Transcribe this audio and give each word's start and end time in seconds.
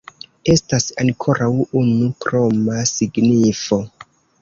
Estas 0.53 0.87
ankoraŭ 1.03 1.51
unu 1.83 2.09
kroma 2.25 2.83
signifo. 2.97 3.83